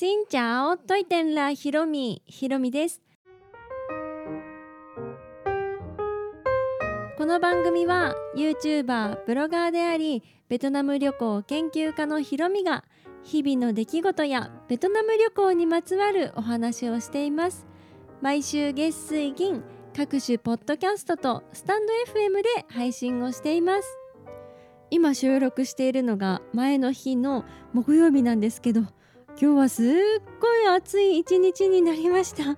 [0.00, 2.22] しんちゃおといてんらひろみ。
[2.24, 3.02] ひろみです。
[7.18, 12.82] この番組は YouTuber ブロガーでありベトナム旅行研究家のひろみが
[13.24, 17.66] 日々の出来事やベトナム旅行にまつわるお話をしています。
[18.22, 19.62] 毎週月水銀
[19.94, 23.98] 各種ポッドキャストとスタンド FM で配信をしています。
[24.90, 27.44] 今収録しているのが前の日の
[27.74, 28.84] 木曜日なんですけど
[29.38, 29.86] 今日はすっ
[30.40, 32.56] ごい暑い一日になりました。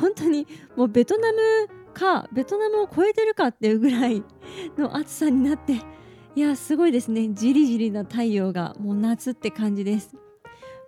[0.00, 0.46] 本当に
[0.76, 1.38] もうベトナム
[1.92, 4.22] かベトナムを超えてるかっていうぐらい
[4.78, 5.82] の暑さになって
[6.34, 7.28] いやすごいですね。
[7.32, 10.16] じりじりな太陽がもう夏って感じです。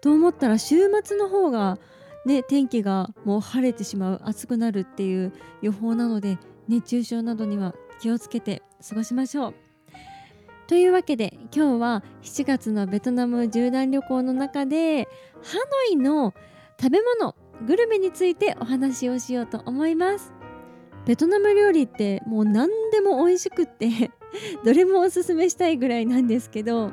[0.00, 1.78] と思ったら週末の方が
[2.26, 9.63] ね天気がもう晴れてしまう暑くなるっていう予報なので熱中症などには気をつけて過ごしましょう。
[10.66, 15.08] というわけで今日は7月のベトナム縦断旅行の中で
[15.42, 16.32] ハノイの
[16.80, 20.32] 食べ物グルメについてお話をしようと思います。
[21.04, 24.10] ベトナム料理ってもう何でも美味しくって
[24.64, 26.92] どれもおすすめしたいぐらいなんですけど、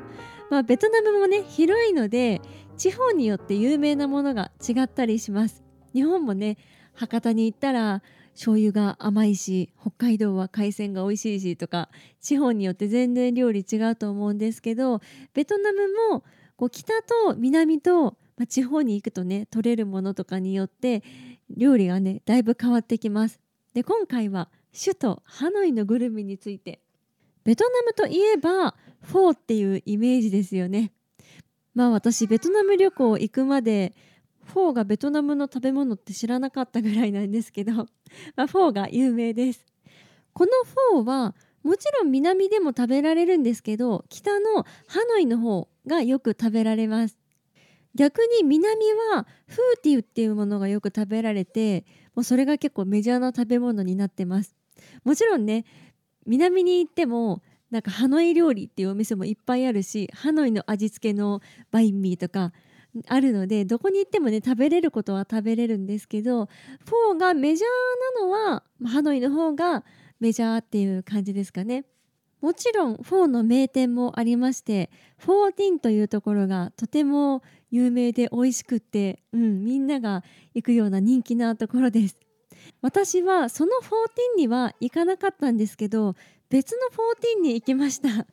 [0.50, 2.42] まあ、ベトナムもね広いので
[2.76, 5.62] 地方によって有名なものが違ったりします。
[5.94, 6.58] 日本もね
[6.92, 8.02] 博多に行ったら
[8.34, 11.88] 醤油が甘いし北海道は海鮮が美味しいしとか
[12.20, 15.00] 地方によって全然料理違うと思うんですけど
[15.34, 16.24] ベトナムも
[16.56, 21.02] こう北と南と、まあ、地方に行くとね取れるものとかによって
[21.50, 23.40] 料理がねだいぶ変わってきます。
[23.74, 26.80] で今回は首都ハノイのグルメについて
[27.44, 30.92] ベトナムといえばフォーっていうイメージですよね。
[31.74, 33.94] まあ私ベトナム旅行行くまで
[34.44, 37.72] フォーがベトナムの食べ物って知らなかったぐらいなんですけど、
[38.36, 39.64] まあ、フォーが有名です。
[40.32, 40.50] この
[40.92, 47.18] フォーはもちろん南でも食べられるんですけど北のハノイの方がよく食べられます。
[47.94, 54.56] 逆に南はフーティウっていうものがよく食べられてもうそれが結構メジャーな食べ物になってます。
[55.04, 55.64] もちろんね
[56.26, 62.52] 南に行ってもなんかハノイ料理っていうお店もいっぱいあるしハノイの味付けのバインミーとか
[63.08, 66.46] あるのでどこに行ってもね食べれることは食べれるんですけど
[66.84, 69.84] フォーがメジャーなのはハノイの方が
[70.20, 71.84] メジャーっていう感じですかね。
[72.40, 82.16] もちろんフォーの名店もありましてフォーティンというところがとても有名で美味しくって、うん、みんなが行くような人気なところです。
[82.80, 86.14] 私はそのフォーティンには行かなかったんですけど
[86.48, 88.08] 別のフォーティンに行きました。
[88.22, 88.26] っ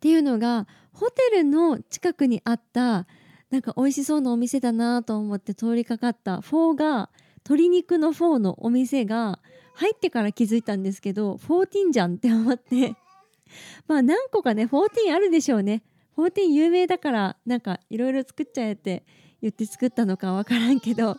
[0.00, 3.06] ていうのがホテルの近くにあった
[3.50, 6.40] なんか美味しそうなお店だなと思って通りかかった。
[6.40, 7.10] フォーが
[7.44, 9.40] 鶏肉のフォーのお店が
[9.74, 12.94] 入ってから気づいたんですけど14じゃんって思って。
[13.88, 15.82] まあ何個かね14あるでしょうね。
[16.16, 19.04] 14有名だからなんかいろいろ作っちゃえって
[19.42, 21.16] 言って作ったのかわからんけど。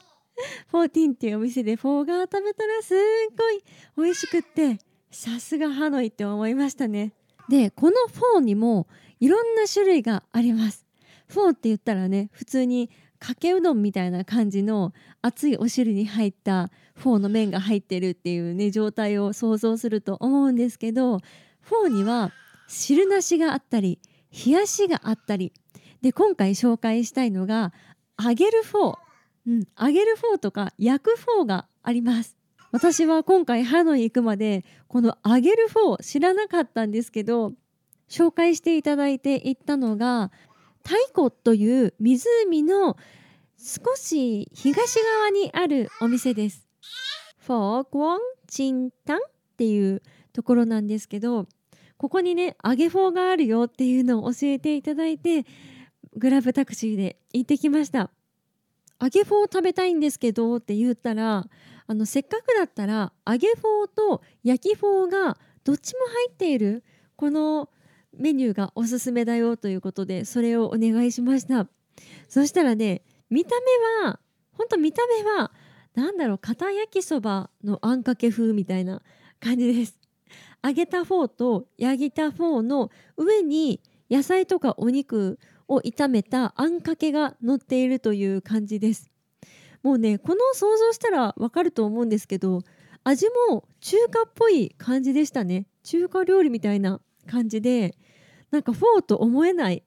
[0.72, 2.98] 14っていうお店で phở gà 食べたらすっ
[3.38, 3.64] ごい
[3.98, 4.80] 美味しくって
[5.12, 7.14] さすがハノイって思いましたね。
[7.50, 8.88] でこのフォーにも
[9.20, 10.86] いろんな種類があります。
[11.32, 21.20] フォーって言ったらね普通にかけうどんみたいな感じの熱いお汁に入ったフォーの麺が入ってるっていうね状態を想像すると思うんですけど
[21.62, 22.32] フォーには
[22.68, 24.00] 汁なしがあったり
[24.46, 25.54] 冷やしがあったり。
[26.02, 27.74] で今回紹介したいのが
[28.20, 28.98] 揚げるフォー、
[29.48, 32.36] うん、揚げるフォーとか焼くフォーがあります。
[32.72, 37.54] 私は今回ハノイ行くまでこの揚げるフォー知らなかったんですけど
[38.10, 40.32] 紹介していただいて行ったのが
[40.84, 42.98] タイ湖という湖の
[43.58, 46.68] 少し東側にあるお店です。
[47.40, 49.22] Phở Cuốn Chinh Thắng っ
[49.58, 50.02] ていう
[50.34, 51.48] ところなんですけど
[51.98, 55.46] ここにね揚げフォーがあるよっていうのを教えていただいて
[56.16, 58.10] Grabタクシーで行ってきました
[59.02, 61.46] 揚げフォー食べたいんですけどって言ったら
[61.88, 66.84] あのせっかくだったら揚げフォーと焼きフォーがどっちも入っている
[67.16, 67.70] この
[68.18, 71.68] メニューがおすすめだよということでそれをお願いしました。
[72.28, 73.52] そしたらね見た
[74.02, 74.20] 目は
[74.54, 75.52] ほんと見た目は
[75.96, 79.02] なんだろう片焼きそばのあんかけ風みたいな
[79.40, 79.98] 感じです。
[80.64, 89.10] 揚げたフォーと焼いたフォーの上に野菜とかお肉を炒めたあんかけが乗っているという感じです。
[89.84, 92.62] もうねこの想像したらわかると思うんですけど
[93.04, 95.66] 味も中華っぽい感じでしたね。
[95.84, 97.96] 中華料理みたいな感じで
[98.52, 99.84] なんかフォーと思えない。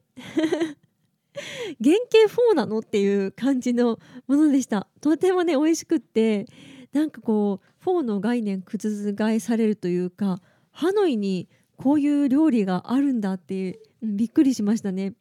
[1.82, 3.98] 原型フォーなのっていう感じの
[4.28, 4.86] ものでした。
[5.00, 6.46] とてもね美味しくって
[6.92, 10.40] なんかこうフォーの概念覆されるというか
[10.70, 15.14] ハノイにこういう料理があるんだっていうびっくりしましたね。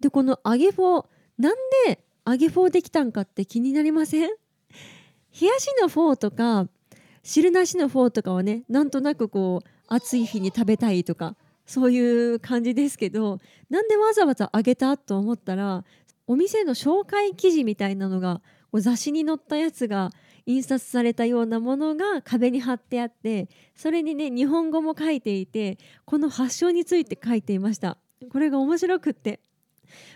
[0.00, 1.06] でこの揚げフォー
[1.38, 1.56] なん
[1.86, 4.30] で揚げフォーできたんかって気になりません？
[5.40, 6.66] 冷やしのフォーとか
[7.22, 11.36] 汁なしのフォーとかはねなんとなくこう暑い日に食べたいとか
[11.66, 13.38] そういう感じですけど
[13.70, 15.84] なんでわざわざ揚げたと思ったら
[16.26, 18.40] お店の紹介記事みたいなのが
[18.74, 20.10] 雑誌に載ったやつが
[20.46, 27.98] 印刷されたようなものが壁に貼ってあってそれにね日本語も書いていてこの発祥について書いていました。
[28.30, 29.40] これが面白くって。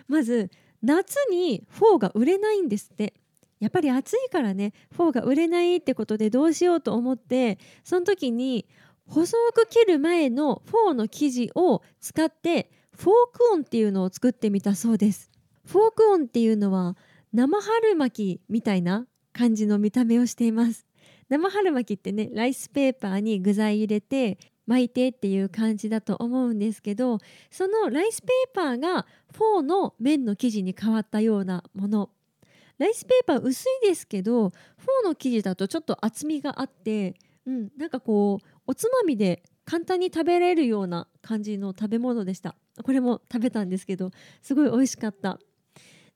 [0.08, 0.50] まず
[0.82, 3.14] 夏にフォーが売れないんですって。
[3.58, 8.66] やっぱり暑いからねフォーが売れないってことでどうしようと思ってその時に
[9.08, 15.30] 細く切る前のフォーの生地を使って phở cuốn っていうのを作ってみたそうです。
[15.64, 16.96] phở cuốn っていうのは
[17.32, 20.86] 生春巻きみたいな感じの見た目をしています。
[21.28, 27.18] 生春巻きってねライスペーパーに具材入れて巻いてっていう感じだと思うんですけど
[27.50, 32.10] そのライスペーパーがフォーの麺の生地に変わったようなもの。
[32.78, 37.14] ライスペーパー薄いですけどフォーの生地だとちょっと厚みがあって、
[37.46, 42.56] うん、なんかこうおつまみで簡単に食べれるような感じの食べ物でした。
[42.82, 44.10] これも食べたんですけど
[44.42, 45.38] すごい美味しかった。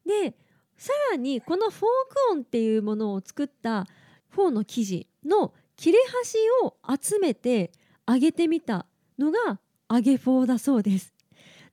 [0.06, 0.36] で
[0.76, 3.86] さらにこの phở cuốn っていうものを作った
[4.28, 7.72] フォーの生地の切れ端を集めて
[8.08, 8.86] 揚げてみた
[9.18, 9.60] のが
[9.90, 11.14] 揚げフォーだそうです。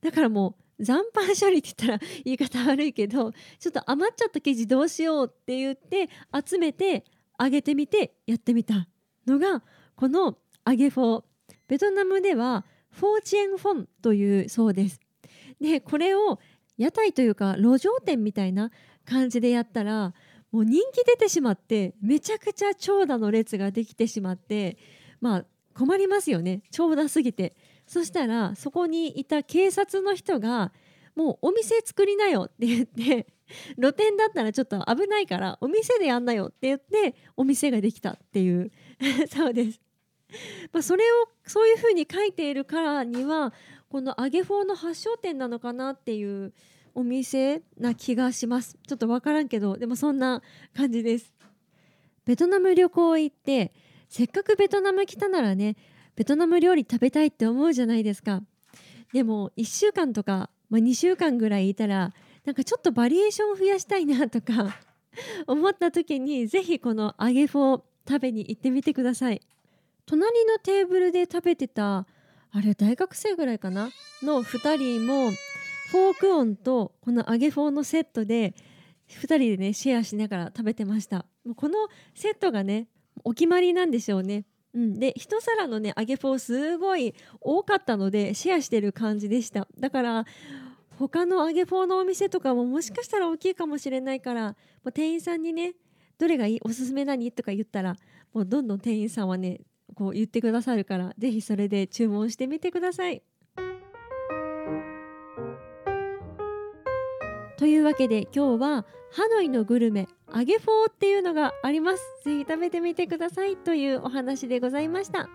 [0.02, 6.10] だからもう残飯処理って言ったら言い方悪いけどちょっと余っちゃった生地どうしようって言って
[6.46, 7.04] 集めて
[7.40, 8.88] 揚げてみてやってみた
[9.26, 9.64] のが
[9.96, 11.24] この揚げフォー。
[11.68, 15.00] ベトナムではフォーチェンフォンというそうです。
[15.62, 16.40] でこれを
[16.78, 18.72] 屋台というか路上店みたいな
[19.06, 20.14] 感じでやったら
[20.52, 24.78] もう人気出てしまってめちゃくちゃ長蛇の列ができてしまって
[25.20, 26.62] まあ困りますよね。
[26.72, 27.56] 長蛇すぎて。
[27.86, 30.74] そしたらそこにいた警察の人が
[31.16, 33.28] もうお店作りなよって言って
[33.80, 38.72] 露店だったらちょっと危ないからお店でやんなよって言ってお店ができたっていう。
[39.34, 39.87] そうです。
[40.72, 43.54] まあ、それをそういうふうに書いているからには
[43.90, 46.54] この揚げフォーの発祥点なのかなっていう
[46.94, 48.78] お店な気がします。
[48.88, 50.42] ちょっと分からんけどでもそんな
[50.76, 51.34] 感じです。
[52.26, 53.72] ベトナム旅行行って
[54.10, 55.76] せっかくベトナム来たならね
[56.16, 58.42] ベトナム料理食べたいって思うじゃないですか。
[59.14, 64.76] でも1週間とか、まあ、2週間ぐらいいたらなんかちょっとバリエーションを増やしたいなとか
[65.46, 69.42] 思った時にぜひこの揚げフォー食べに行ってみてください。
[70.08, 72.08] 隣のテーブルで食べてた
[72.52, 73.90] あれ大学生ぐらいかな？
[74.24, 75.32] の2人も
[75.92, 78.56] phở cuốn とこの揚げフォーのセットで
[79.10, 81.26] 2人でねシェアしながら食べてました。
[81.56, 82.88] このセットがね
[83.24, 84.46] お決まりなんでしょうね。
[84.74, 89.68] うん、で一皿のね揚げフォーすごい多かったのでシェアしてる感じでした。
[89.78, 90.26] だから
[90.98, 94.56] 他の揚げフォーのお店とかももしかしたら大きいかもしれないからも
[94.86, 95.74] う店員さんにね
[96.18, 96.60] どれがいい？
[96.64, 97.32] おすすめ何？
[97.32, 97.96] とか言ったら
[98.34, 99.60] もうどんどん店員さんはね
[99.96, 103.22] こう言ってくださるから是非それで注文してみてください。
[107.58, 112.04] というわけで今日はハノイのグルメ揚げフォーっていうのがあります。
[112.24, 115.28] ぜひ食べてみてくださいというお話でございました。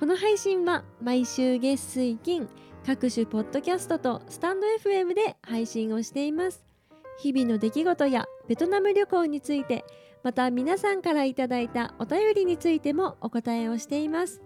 [0.00, 2.48] この配信は毎週月水金
[2.84, 6.64] 各種ポッドキャストとスタンド FM で配信をしています。
[7.18, 9.84] 日々の出来事やベトナム旅行について
[10.22, 14.42] また皆さんからいただいたお便りについてもお答えをしています。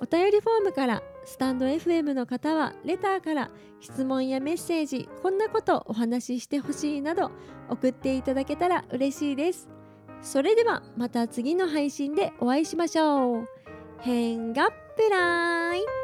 [0.00, 7.30] お便りフォームからスタンド FM の方はレターから質問やメッセージこんなことお話ししてほしいなど
[7.68, 9.68] 送っていただけたら嬉しいです。
[10.22, 13.48] それではまた次の配信でお会いしましょう。
[14.00, 15.99] 変がっぺらーい。